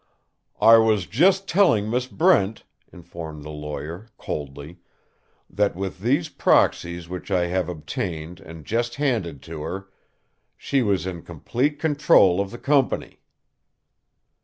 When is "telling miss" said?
1.47-2.07